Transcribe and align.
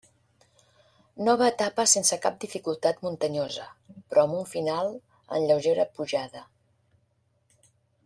Nova 1.27 1.49
etapa 1.53 1.85
sense 1.91 2.17
cap 2.23 2.39
dificultat 2.47 3.05
muntanyosa, 3.09 3.69
però 3.93 4.25
amb 4.31 4.41
un 4.41 4.51
final 4.57 4.93
en 4.99 5.49
lleugera 5.53 5.91
pujada. 6.01 6.47